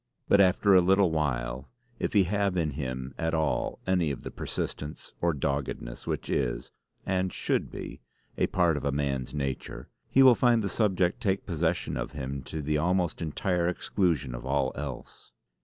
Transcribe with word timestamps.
But 0.27 0.41
after 0.41 0.73
a 0.73 0.81
little 0.81 1.11
while, 1.11 1.69
if 1.99 2.13
he 2.13 2.23
have 2.23 2.57
in 2.57 2.71
him 2.71 3.13
at 3.19 3.35
all 3.35 3.77
any 3.85 4.09
of 4.09 4.23
the 4.23 4.31
persistence 4.31 5.13
or 5.21 5.31
doggedness 5.31 6.07
which 6.07 6.27
is, 6.27 6.71
and 7.05 7.31
should 7.31 7.69
be, 7.69 8.01
a 8.35 8.47
part 8.47 8.77
of 8.77 8.83
a 8.83 8.91
man's 8.91 9.35
nature, 9.35 9.89
he 10.09 10.23
will 10.23 10.33
find 10.33 10.63
the 10.63 10.69
subject 10.69 11.21
take 11.21 11.45
possession 11.45 11.97
of 11.97 12.13
him 12.13 12.41
to 12.45 12.63
the 12.63 12.79
almost 12.79 13.21
entire 13.21 13.67
exclusion 13.67 14.33
of 14.33 14.43
all 14.43 14.71
else. 14.73 15.33